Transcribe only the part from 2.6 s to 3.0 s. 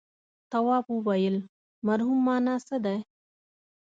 څه ده.